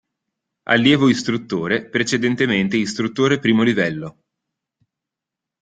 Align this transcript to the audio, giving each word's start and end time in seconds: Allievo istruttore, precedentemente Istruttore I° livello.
Allievo 0.63 1.09
istruttore, 1.09 1.85
precedentemente 1.87 2.75
Istruttore 2.75 3.35
I° 3.35 3.63
livello. 3.63 4.23